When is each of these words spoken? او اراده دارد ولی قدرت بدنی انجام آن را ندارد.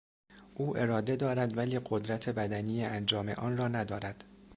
او 0.55 0.77
اراده 0.79 1.15
دارد 1.15 1.57
ولی 1.57 1.79
قدرت 1.85 2.29
بدنی 2.29 2.85
انجام 2.85 3.29
آن 3.29 3.57
را 3.57 3.67
ندارد. 3.67 4.23